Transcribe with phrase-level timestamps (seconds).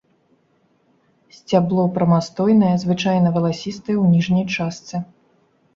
[1.35, 4.95] Сцябло прамастойнае, звычайна валасістае ў ніжняй частцы.